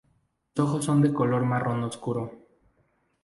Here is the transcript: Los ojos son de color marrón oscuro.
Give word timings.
Los 0.55 0.67
ojos 0.67 0.85
son 0.85 1.03
de 1.03 1.13
color 1.13 1.45
marrón 1.45 1.83
oscuro. 1.83 2.31